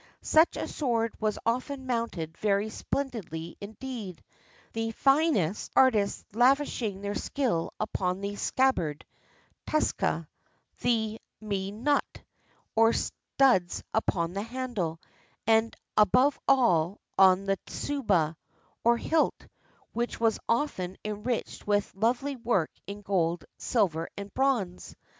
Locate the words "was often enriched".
20.19-21.67